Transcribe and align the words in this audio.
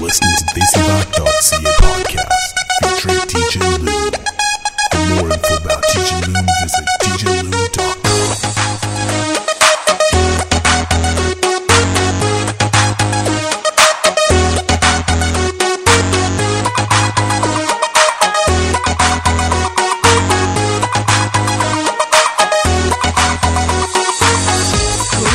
listening 0.00 0.34
to 0.36 0.44
DecenBot.ca 0.54 1.72
podcast 1.82 2.54
featuring 3.00 3.20
DJ 3.28 3.54
Loon. 3.84 4.12
For 4.92 5.02
more 5.08 5.32
info 5.34 5.54
about 5.56 5.82
DJ 5.92 6.10
Loon, 6.26 6.46
visit 6.62 6.86
DJLoon.com. 7.02 9.00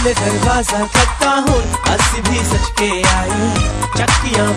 दरवाज़ा 0.05 0.85
खटता 0.95 1.29
हूँ 1.45 1.61
हंस 1.87 2.09
भी 2.27 2.39
सच 2.49 2.69
के 2.79 2.89
आया 3.07 3.34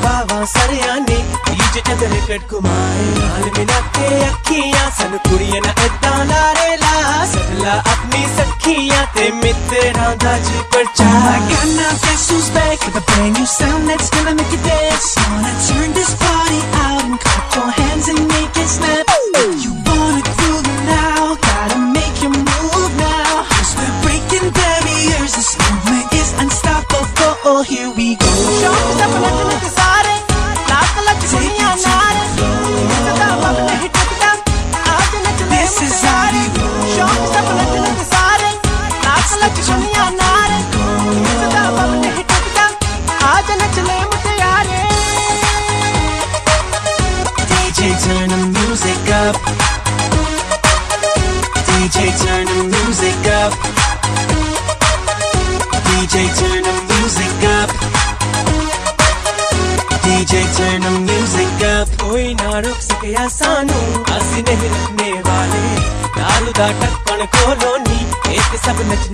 ಬಾವಾ 0.04 0.38
ಸರಿಯಾನಿ 0.54 1.18
ಬೀಜ 1.46 1.76
ಚಂದ್ರ 1.88 2.14
ಕಟ್ಕುಮಾಯ 2.28 3.04
ಹಾಲ್ 3.32 3.50
ಮಿನಕ್ಕೆ 3.56 4.06
ಅಕ್ಕಿಯಾ 4.30 4.84
ಸನ್ 4.98 5.18
ಕುಡಿಯನ 5.28 5.68
ಎತ್ತಾನಾರೇಲ 5.86 6.84
ಸಕಲ 7.32 7.64
ಅಪ್ನಿ 7.94 8.22
ಸಖಿಯಾ 8.38 9.00
ತೆ 9.16 9.26
Mitra 9.42 10.08
Daji 10.24 10.58
ಪರ್ಚಾ 10.74 11.08
I 11.30 11.38
got 11.50 11.66
my 11.78 11.90
best 12.04 12.22
shoes 12.28 12.48
back 12.56 12.78
with 12.86 13.00
a 13.00 13.06
brand 13.10 13.34
new 13.38 13.48
sound 13.58 13.84
that's 13.90 14.10
gonna 14.16 14.34
make 14.38 14.54
you 14.56 14.62
dance 14.68 15.08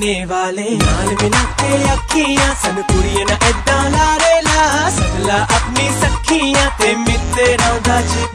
ਪੀਨੇ 0.04 0.24
ਵਾਲੇ। 0.24 0.70
ਨਾਲ 0.70 1.06
ਮਿਲਾ 1.06 1.44
ਕੇ 1.60 1.92
ਅੱਖੀਆਂ, 1.92 2.54
ਸਨ 2.62 2.82
ਕੁੜੀਆਂ 2.82 3.26
ਐਦਾਂ 3.48 3.90
ਲਾਰੇ 3.90 4.42
ਲਾ। 4.42 4.90
ਸਗਲਾ 4.90 5.42
ਆਪਣੀ 5.42 5.88
ਸੱਖੀਆਂ 6.00 6.70
ਤੇ 6.78 6.94
ਮਿੱਤਰਾਂ 6.94 7.80
ਦਾ 7.80 8.00
ਜੀ 8.00 8.26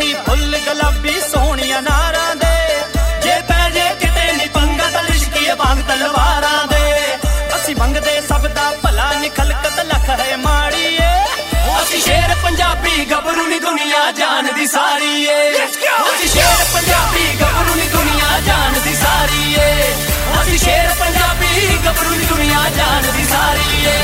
ਨੀ 0.00 0.12
ਫੁੱਲ 0.26 0.56
ਗੁਲਾਬੀ 0.64 1.12
ਸੋਹਣੀਆਂ 1.20 1.80
ਨਾਰਾਂ 1.82 2.34
ਦੇ। 2.36 2.56
ਜੇ 3.22 3.34
ਪੈ 3.48 3.68
ਜੇ 3.70 3.82
ਕਿਤੇ 4.00 4.32
ਨੀ 4.36 4.46
ਪੰਗਾ 4.54 4.86
ਤਲਿਸ਼ਕੀਏ 4.94 5.54
ਬਾਗ 5.54 5.80
ਤਲਵਾਰਾਂ 5.88 6.66
ਦੇ। 6.66 6.84
ਅਸੀਂ 7.56 7.74
ਮੰਗਦੇ 7.76 8.20
ਸਭ 8.28 8.46
ਦਾ 8.56 8.70
ਭਲਾ 8.82 9.12
ਨੀ 9.20 9.28
ਖਲਕਤ 9.36 9.80
ਲਖ 9.90 10.08
ਹੈ 10.20 10.36
ਮਾੜੀ 10.44 10.86
ਏ 10.96 11.10
ਅਸੀਂ 11.82 12.00
ਸ਼ੇਰ 12.02 12.34
ਪੰਜਾਬੀ 12.42 13.04
ਗੱਭਰੂ 13.10 13.46
ਨੀ 13.46 13.58
ਦੁਨੀਆ 13.58 14.00
ਜਾਣਦੀ 14.18 14.66
ਸਾਰੀ 14.66 15.26
ਏ 15.26 15.50
ਅਸੀਂ 15.64 16.28
ਸ਼ੇਰ 16.28 16.64
ਪੰਜਾਬੀ 16.74 17.26
ਗੱਭਰੂ 17.40 17.74
ਨੀ 17.74 17.88
ਦੁਨੀਆ 17.92 18.40
ਜਾਣਦੀ 18.46 18.94
ਸਾਰੀ 19.02 19.54
ਏ 19.58 19.92
ਅਸੀਂ 20.40 20.58
ਸ਼ੇਰ 20.58 20.94
ਪੰਜਾਬੀ 21.00 21.78
ਗੱਭਰੂ 21.86 22.14
ਨੀ 22.14 22.24
ਦੁਨੀਆ 22.24 22.68
ਜਾਣਦੀ 22.76 23.24
ਸਾਰੀ 23.30 23.84
ਏ 23.86 23.98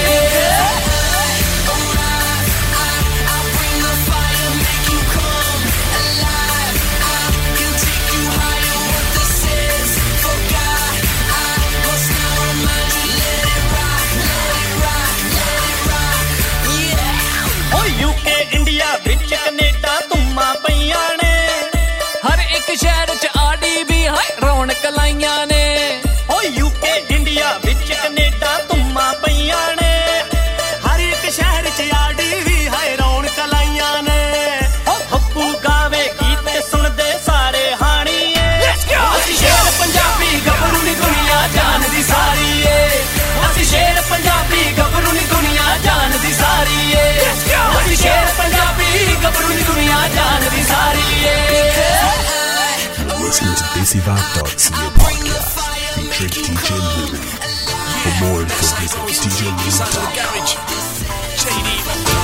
Massive.ca 53.97 54.93
podcast 55.01 55.57
featuring 55.97 56.45
DJ 56.45 56.69
Lou. 56.77 57.17
For 57.17 58.13
more 58.21 58.43
info, 58.45 58.69
visit 59.09 59.33
DJLou.com. 59.33 60.45
JD, 61.41 61.69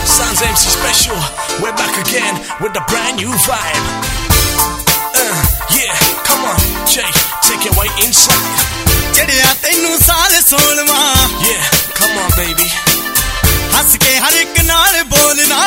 Sans 0.05 0.43
MC 0.43 0.69
Special, 0.69 1.17
we're 1.65 1.73
back 1.73 1.97
again 2.05 2.35
with 2.61 2.77
a 2.77 2.85
brand 2.93 3.17
new 3.17 3.33
vibe. 3.49 3.85
Uh, 5.17 5.41
yeah, 5.73 5.97
come 6.29 6.45
on, 6.45 6.61
Jay, 6.85 7.09
take 7.49 7.65
it 7.65 7.73
way 7.81 7.89
inside. 8.05 8.53
ਜਿਹੜਿਆ 9.15 9.55
ਤੈਨੂੰ 9.63 9.99
ਸਾਰੇ 10.07 10.41
ਸੋਲਵਾ 10.51 11.01
yeah, 11.49 11.65
come 11.99 12.17
on 12.25 12.31
baby. 12.37 12.69
ਹੱਸ 13.75 13.97
ਕੇ 13.97 14.19
ਹਰ 14.19 14.33
ਇੱਕ 14.43 14.61
ਨਾਲ 14.65 15.03
ਬੋਲਣਾ 15.15 15.61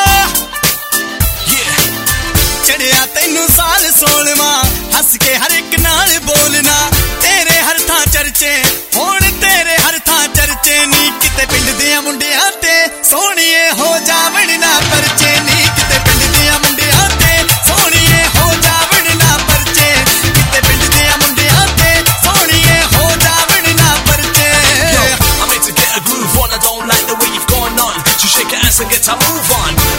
ਚੜਿਆ 2.67 3.05
ਤੈਨੂੰ 3.15 3.47
ਸਾਲ 3.55 3.91
ਸੋਲਵਾ 3.99 4.51
ਹੱਸ 4.97 5.15
ਕੇ 5.25 5.35
ਹਰ 5.37 5.51
ਇੱਕ 5.57 5.79
ਨਾਲ 5.79 6.19
ਬੋਲਣਾ 6.25 6.89
ਤੇਰੇ 7.21 7.59
ਹਰ 7.61 7.79
ਥਾਂ 7.87 8.05
ਚਰਚੇ 8.13 8.53
ਹੁਣ 8.95 9.19
ਤੇਰੇ 9.41 9.77
ਹਰ 9.87 9.99
ਥਾਂ 10.05 10.27
ਚਰਚੇ 10.35 10.85
ਨਹੀਂ 10.85 11.11
ਕਿਤੇ 11.21 11.45
ਪਿੰਡ 11.45 11.69
ਦੇ 11.79 11.97
ਮੁੰਡਿਆਂ 12.05 12.51
ਤੇ 12.61 12.75
ਸੋਹਣੀਏ 13.09 13.69
ਹੋ 13.79 13.97
ਜਾਵਣ 14.07 14.59
ਨਾ 14.59 14.79
ਪਰਚੇ 14.91 15.35
ਨਹੀਂ 15.39 15.67
ਕਿਤੇ 15.75 15.99
ਪਿੰਡ 16.05 16.23
ਦੇ 16.35 16.49
ਮੁੰਡਿਆਂ 16.63 17.09
ਤੇ 17.19 17.31
ਸੋਹਣੀਏ 17.67 18.23
ਹੋ 18.37 18.51
ਜਾਵਣ 18.63 19.17
ਨਾ 19.17 19.37
ਪਰਚੇ 19.47 19.89
ਕਿਤੇ 20.33 20.61
ਪਿੰਡ 20.67 20.83
ਦੇ 20.95 21.03
ਮੁੰਡਿਆਂ 21.21 21.67
ਤੇ 21.77 21.93
ਸੋਹਣੀਏ 22.23 22.81
ਹੋ 22.93 23.09
ਜਾਵਣ 23.25 23.75
ਨਾ 23.81 23.95
ਪਰਚੇ 24.07 24.49
yo, 24.93 25.03
I'm 25.41 25.49
here 25.49 25.63
to 25.67 25.73
get 25.81 25.97
a 25.97 26.01
groove 26.09 26.37
on. 26.43 26.49
I 26.51 26.59
don't 26.67 26.87
like 26.93 27.05
the 27.07 27.15
way 27.21 27.29
you've 27.35 27.47
gone 27.47 27.79
on. 27.87 27.95
So 28.21 28.27
shake 28.27 28.51
your 28.51 28.61
ass 28.67 28.79
and 28.81 28.89
get 28.89 29.07
a 29.07 29.15
move 29.23 29.51
on. 29.61 29.94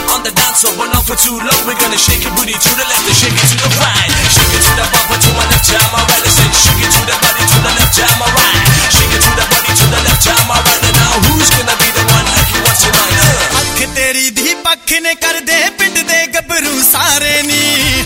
On 0.57 0.57
the 0.57 0.57
dance 0.57 0.65
floor, 0.65 0.73
but 0.81 0.89
not 0.89 1.05
for 1.05 1.13
too 1.13 1.37
long. 1.37 1.61
We're 1.69 1.77
gonna 1.77 1.97
shake 1.97 2.25
your 2.25 2.33
booty 2.33 2.57
to 2.57 2.69
the 2.73 2.85
left 2.89 3.05
and 3.05 3.13
shake 3.13 3.37
it 3.37 3.47
to 3.53 3.57
the 3.61 3.69
right. 3.77 4.09
Shake 4.33 4.49
it 4.49 4.65
to 4.65 4.71
the 4.81 4.85
bumper 4.89 5.17
to 5.21 5.29
my 5.37 5.45
left, 5.45 5.69
jam 5.69 5.85
my 5.93 6.01
right. 6.09 6.25
I 6.25 6.31
said 6.33 6.49
shake 6.57 6.81
it 6.81 6.89
to 6.89 7.01
the 7.05 7.15
body 7.21 7.43
to 7.45 7.57
the 7.61 7.71
left, 7.77 7.93
jam 7.93 8.09
my 8.17 8.25
right. 8.33 8.57
Shake 8.89 9.13
it 9.13 9.21
to 9.21 9.31
the 9.37 9.45
body 9.45 9.71
to 9.77 9.85
the 9.93 9.99
left, 10.01 10.25
jam 10.25 10.41
my 10.49 10.57
right. 10.57 10.81
And 10.89 10.95
now 10.97 11.13
who's 11.21 11.49
gonna 11.53 11.75
be 11.77 11.89
the 11.93 12.03
one 12.09 12.25
lucky 12.33 12.57
one 12.65 12.77
tonight? 12.81 13.13
Uh. 13.21 13.61
ਅੱਖ 13.61 13.95
ਤੇਰੀ 13.95 14.29
ਦੀ 14.29 14.53
ਪੱਖ 14.63 14.91
ਨੇ 15.01 15.13
ਕਰਦੇ 15.21 15.69
ਪਿੰਡ 15.77 15.97
ਦੇ 16.07 16.25
ਗੱਭਰੂ 16.33 16.81
ਸਾਰੇ 16.91 17.41
ਨੀ 17.43 17.96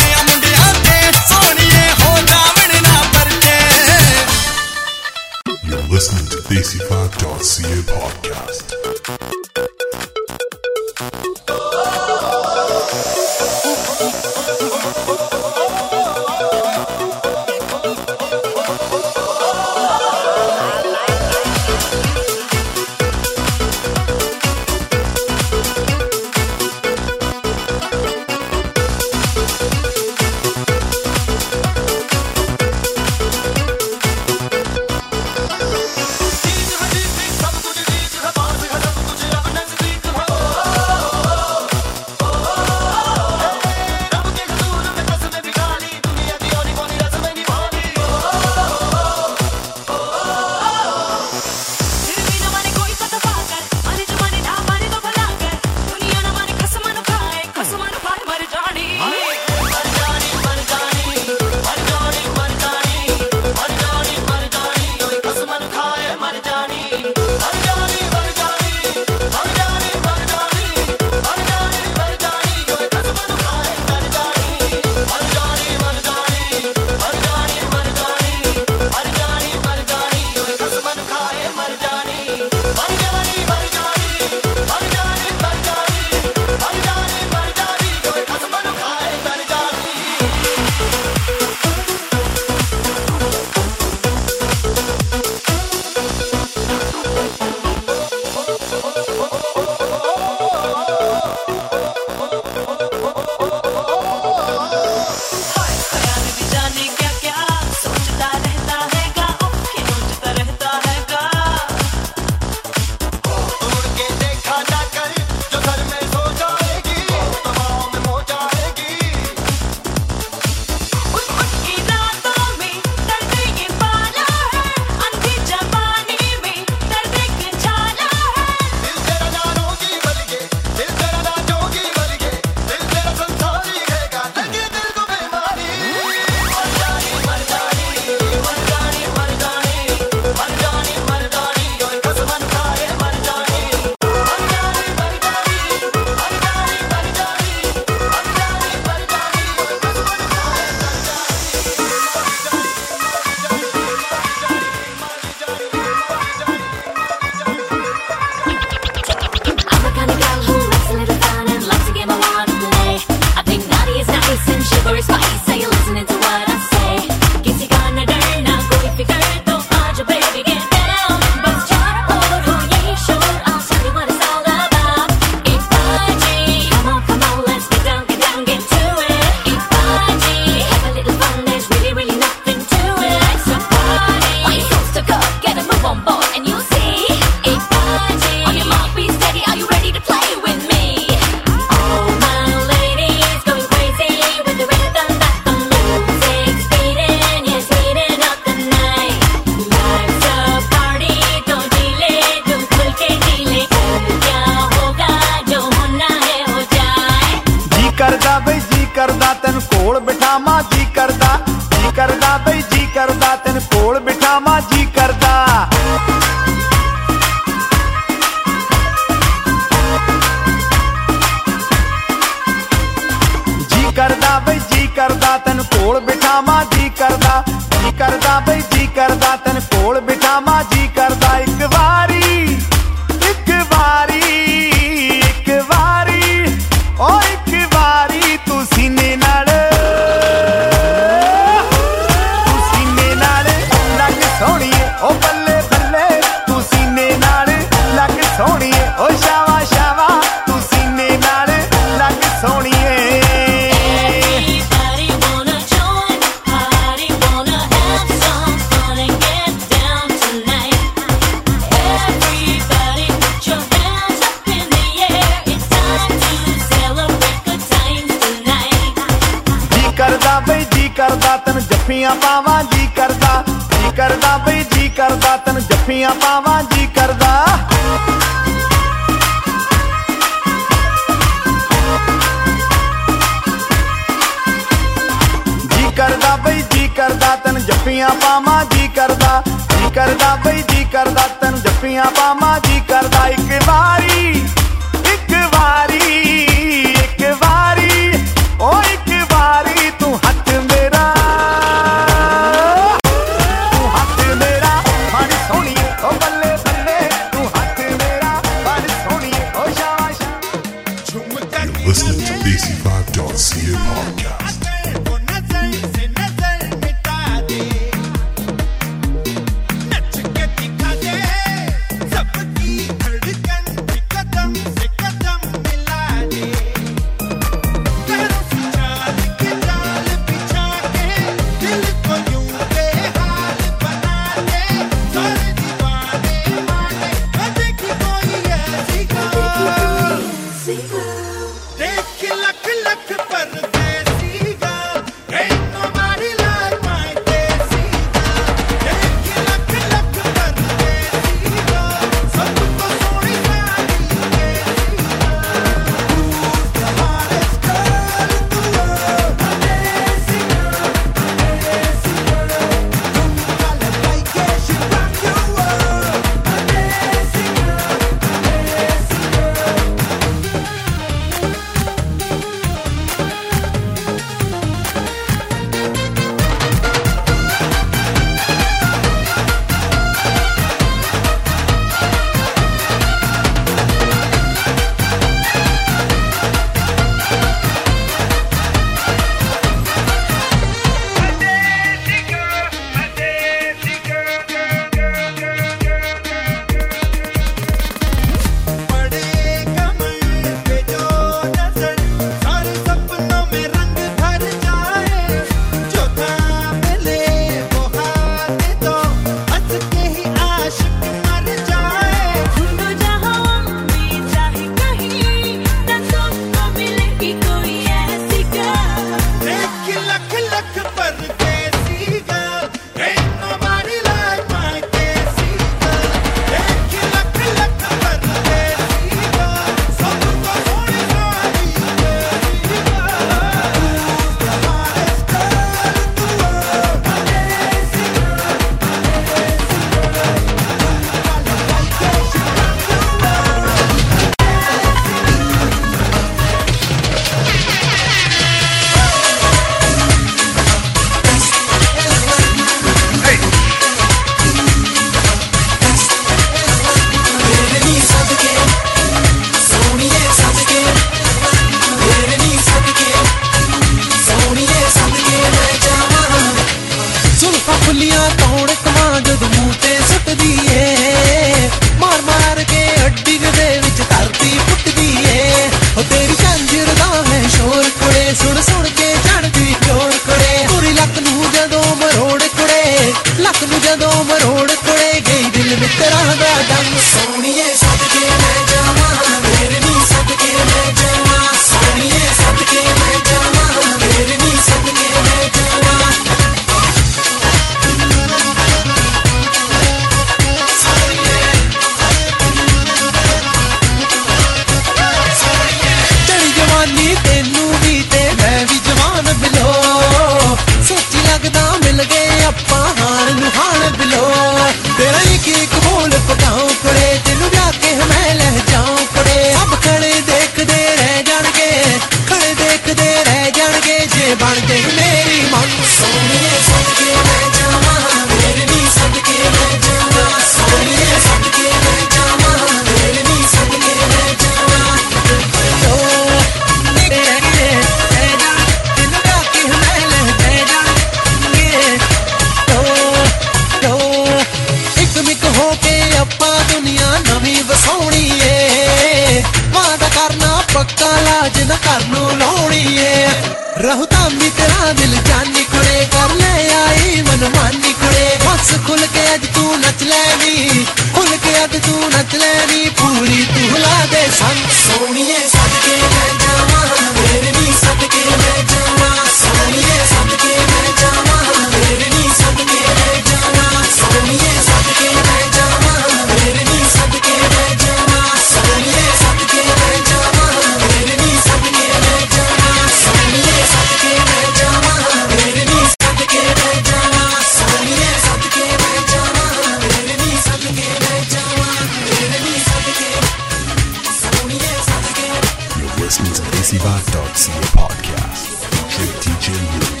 Progressiva.ca 596.64 597.60
podcast 597.76 598.64
featuring 598.72 599.12
DJ 599.20 599.52
Louie. 599.52 600.00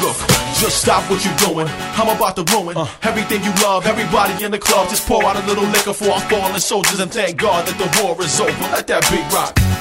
Look, 0.00 0.16
just 0.58 0.80
stop 0.80 1.02
what 1.10 1.22
you're 1.22 1.36
doing. 1.36 1.66
I'm 1.68 2.08
about 2.16 2.34
to 2.36 2.44
ruin 2.56 2.78
uh. 2.78 2.88
everything 3.02 3.44
you 3.44 3.52
love. 3.62 3.84
Everybody 3.84 4.42
in 4.42 4.52
the 4.52 4.58
club, 4.58 4.88
just 4.88 5.06
pour 5.06 5.22
out 5.22 5.36
a 5.36 5.46
little 5.46 5.64
liquor 5.64 5.92
for 5.92 6.08
our 6.08 6.20
fallen 6.30 6.60
soldiers 6.60 6.98
and 6.98 7.12
thank 7.12 7.36
God 7.36 7.66
that 7.66 7.76
the 7.76 8.02
war 8.02 8.18
is 8.22 8.40
over. 8.40 8.50
Let 8.72 8.86
that 8.86 9.02
beat 9.10 9.30
rock. 9.34 9.73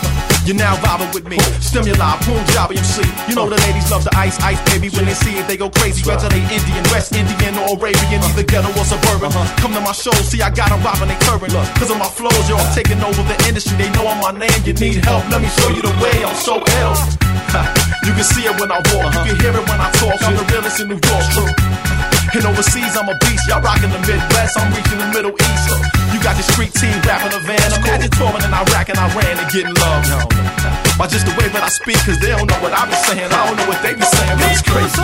You're 0.43 0.59
now 0.59 0.75
vibing 0.83 1.13
with 1.15 1.23
me. 1.23 1.39
Stimuli, 1.63 1.95
Punjab 2.27 2.51
job 2.51 2.69
MC. 2.75 2.99
You 3.31 3.35
know 3.35 3.47
the 3.47 3.55
ladies 3.63 3.87
love 3.87 4.03
the 4.03 4.11
ice, 4.19 4.35
ice 4.43 4.59
baby. 4.67 4.91
When 4.91 5.07
they 5.07 5.15
see 5.15 5.39
it, 5.39 5.47
they 5.47 5.55
go 5.55 5.69
crazy. 5.71 6.03
Whether 6.03 6.27
they 6.27 6.43
Indian, 6.51 6.83
West 6.91 7.15
Indian, 7.15 7.55
or 7.63 7.79
Arabian, 7.79 8.19
either 8.19 8.43
ghetto 8.43 8.67
or 8.75 8.83
suburban. 8.83 9.31
Uh-huh. 9.31 9.47
Come 9.63 9.71
to 9.71 9.79
my 9.79 9.95
show, 9.95 10.11
see 10.27 10.43
I 10.43 10.51
got 10.51 10.67
them 10.67 10.83
robbing, 10.83 11.07
they 11.07 11.19
current. 11.23 11.47
Cause 11.79 11.91
of 11.91 11.97
my 11.97 12.11
flows, 12.11 12.43
yo, 12.51 12.59
I'm 12.59 12.67
taking 12.75 12.99
over 12.99 13.23
the 13.23 13.37
industry. 13.47 13.79
They 13.79 13.89
know 13.95 14.03
I'm 14.03 14.19
my 14.19 14.35
name. 14.35 14.59
You 14.67 14.75
need 14.75 14.99
help, 15.07 15.23
let 15.31 15.39
me 15.39 15.47
show 15.47 15.71
you 15.71 15.81
the 15.81 15.95
way. 16.03 16.11
I'm 16.27 16.35
so 16.35 16.59
ill. 16.59 16.95
you 18.03 18.11
can 18.11 18.27
see 18.27 18.43
it 18.43 18.55
when 18.59 18.67
I 18.67 18.83
walk, 18.91 19.15
uh-huh. 19.15 19.23
you 19.23 19.31
can 19.31 19.35
hear 19.39 19.55
it 19.55 19.63
when 19.63 19.79
I 19.79 19.87
talk. 19.95 20.19
I'm 20.27 20.35
the 20.35 20.43
realest 20.51 20.83
in 20.83 20.91
New 20.91 20.99
York. 20.99 22.12
And 22.31 22.45
overseas, 22.47 22.95
I'm 22.95 23.11
a 23.11 23.17
beast. 23.19 23.43
Y'all 23.47 23.59
rockin' 23.59 23.91
the 23.91 23.99
Midwest, 24.07 24.55
I'm 24.55 24.71
reaching 24.71 24.99
the 24.99 25.09
Middle 25.11 25.35
East. 25.35 25.61
So 25.67 25.75
you 26.15 26.23
got 26.23 26.39
this 26.39 26.47
street 26.47 26.73
team 26.73 26.95
rapping 27.03 27.35
a 27.35 27.41
van. 27.43 27.59
Imagine 27.83 28.11
touring 28.15 28.43
in 28.43 28.53
Iraq 28.53 28.87
and 28.87 28.99
Iran 28.99 29.35
and 29.37 29.49
getting 29.51 29.75
love. 29.75 30.07
No, 30.07 30.23
no, 30.23 30.41
no. 30.63 30.69
By 30.97 31.11
just 31.11 31.27
the 31.27 31.35
way 31.35 31.51
that 31.51 31.63
I 31.63 31.69
speak, 31.69 31.99
cause 32.07 32.17
they 32.23 32.31
don't 32.31 32.47
know 32.47 32.59
what 32.63 32.71
I 32.71 32.87
be 32.87 32.95
saying. 33.11 33.27
I 33.27 33.39
don't 33.47 33.57
know 33.59 33.67
what 33.67 33.83
they 33.83 33.93
be 33.93 34.07
saying, 34.07 34.37
but 34.39 34.47
it's 34.47 34.63
crazy. 34.63 35.03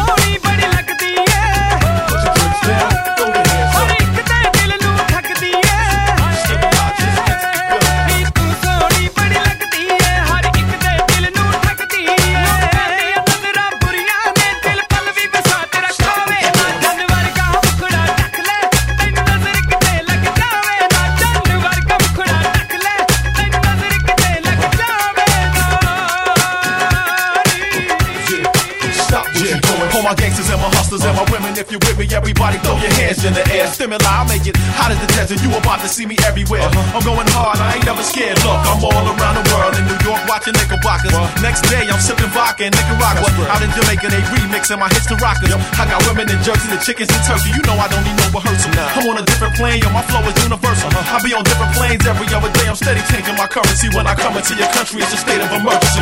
chickens 46.90 47.14
and 47.14 47.22
turkey. 47.22 47.54
You 47.54 47.62
know 47.70 47.78
I 47.78 47.86
don't 47.86 48.02
need 48.02 48.18
no 48.18 48.26
rehearsal. 48.34 48.74
Nah. 48.74 48.98
I'm 48.98 49.06
on 49.14 49.22
a 49.22 49.26
different 49.26 49.54
plane, 49.54 49.78
yo. 49.78 49.94
My 49.94 50.02
flow 50.10 50.26
is 50.26 50.34
universal. 50.42 50.90
Uh-huh. 50.90 51.18
I 51.18 51.22
be 51.22 51.38
on 51.38 51.46
different 51.46 51.78
planes 51.78 52.02
every 52.10 52.26
other 52.34 52.50
day. 52.50 52.66
I'm 52.66 52.74
steady 52.74 53.06
changing 53.14 53.38
my 53.38 53.46
currency. 53.46 53.94
When 53.94 54.10
I 54.10 54.18
come 54.18 54.34
into 54.34 54.58
your 54.58 54.70
country, 54.74 55.06
it's 55.06 55.14
a 55.14 55.22
state 55.22 55.38
of 55.38 55.54
emergency. 55.54 56.02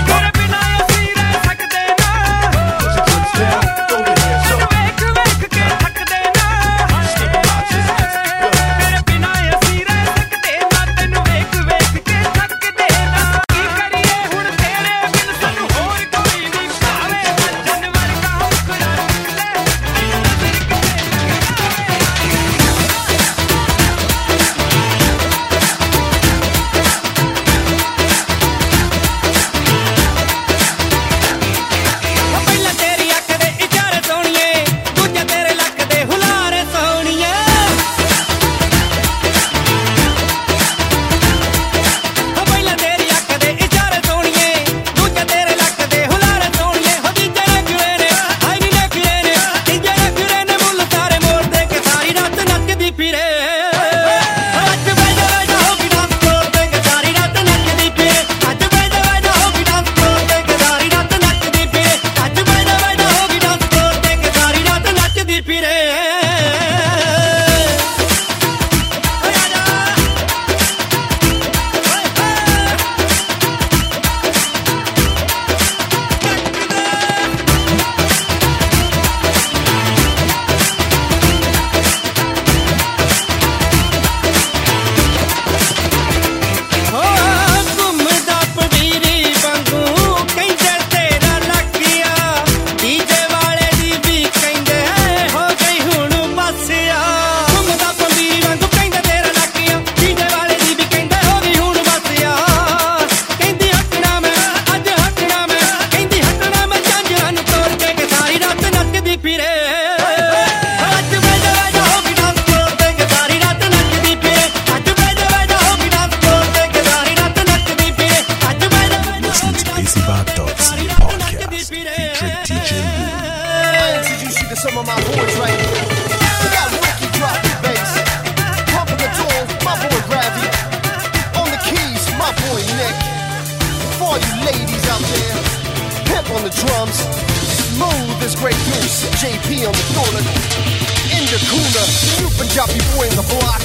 New 142.15 142.29
Punjabi 142.39 142.79
boy 142.93 143.05
in 143.11 143.15
the 143.19 143.27
block. 143.31 143.61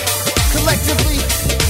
Collectively, 0.52 1.18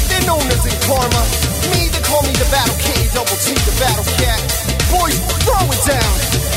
they're 0.08 0.26
known 0.26 0.44
as 0.54 0.64
karma. 0.86 1.22
Me, 1.70 1.80
they 1.92 2.02
call 2.08 2.22
me 2.22 2.32
the 2.42 2.48
battle 2.50 2.76
K, 2.84 2.86
double 3.14 3.38
T, 3.44 3.54
the 3.68 3.74
battle 3.80 4.06
cat. 4.18 4.40
Boys, 4.90 5.18
throw 5.44 5.64
it 5.74 5.82
down. 5.86 6.12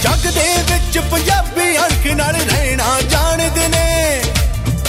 ਜੱਗ 0.05 0.25
ਦੇ 0.33 0.47
ਵਿੱਚ 0.71 0.97
ਪੰਜਾਬੀ 1.11 1.75
ਹਲਕ 1.77 2.05
ਨਾਲ 2.17 2.35
ਰਹਿਣਾ 2.49 2.89
ਜਾਣਦੇ 3.11 3.67
ਨੇ 3.67 4.21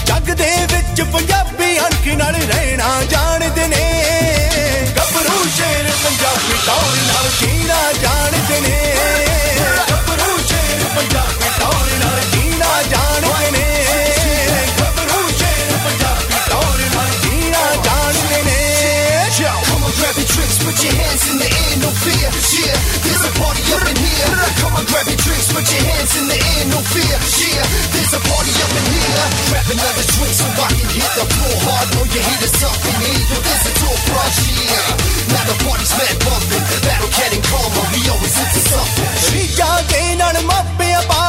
ਜੱਗ 0.06 0.30
ਦੇ 0.40 0.50
ਵਿੱਚ 0.72 1.00
ਪੰਜਾਬੀ 1.12 1.78
ਹਲਕ 1.78 2.08
ਨਾਲ 2.18 2.34
ਰਹਿਣਾ 2.50 2.88
ਜਾਣਦੇ 3.10 3.66
ਨੇ 3.68 3.84
ਗੱਭਰੂ 4.96 5.44
ਸ਼ੇਰ 5.56 5.90
ਪੰਜਾਬੀ 6.04 6.58
ਟੌਰ 6.66 6.96
ਨਾਲ 7.06 7.30
ਜੀਣਾ 7.40 7.80
ਜਾਣਦੇ 8.02 8.60
ਨੇ 8.60 8.76
ਗੱਭਰੂ 9.90 10.38
ਸ਼ੇਰ 10.48 10.84
ਪੰਜਾਬੀ 10.96 11.98
ਨਾਲ 12.04 12.20
ਜੀਣਾ 12.34 12.82
ਜਾਣਦੇ 12.90 13.50
ਨੇ 13.50 13.65
put 20.66 20.82
your 20.82 20.94
hands 20.98 21.22
in 21.30 21.38
the 21.38 21.46
air, 21.46 21.74
no 21.78 21.90
fear. 22.02 22.26
Yeah, 22.26 22.74
there's 23.06 23.22
a 23.22 23.32
party 23.38 23.62
up 23.70 23.86
in 23.86 23.94
here. 24.02 24.30
Come 24.58 24.74
on, 24.74 24.84
grab 24.90 25.06
your 25.06 25.20
drinks, 25.22 25.46
put 25.54 25.62
your 25.62 25.84
hands 25.94 26.12
in 26.18 26.26
the 26.26 26.34
air, 26.34 26.62
no 26.74 26.82
fear. 26.90 27.06
Yeah, 27.06 27.62
there's 27.94 28.12
a 28.18 28.20
party 28.26 28.52
up 28.58 28.72
in 28.74 28.86
here. 28.90 29.26
Grab 29.46 29.66
another 29.70 30.06
drink 30.10 30.34
so 30.34 30.46
I 30.58 30.66
can 30.74 30.90
hit 30.90 31.10
the 31.14 31.24
floor 31.38 31.56
hard. 31.70 31.86
Know 31.94 32.04
you 32.10 32.18
hear 32.18 32.40
up 32.66 32.82
in 32.82 32.96
here. 32.98 33.22
but 33.30 33.40
there's 33.46 33.64
a 33.70 33.72
door 33.78 33.98
brush 34.10 34.38
here. 34.42 34.90
Now 35.30 35.44
the 35.46 35.56
party's 35.62 35.94
mad 35.94 36.16
bumping, 36.26 36.64
battle 36.82 37.10
cat 37.14 37.30
and 37.30 37.44
karma. 37.46 37.82
We 37.94 38.00
always 38.10 38.34
into 38.34 38.60
something. 38.66 39.10
시작이 39.22 40.16
나는 40.18 40.46
맛배야 40.50 41.00
봐. 41.06 41.25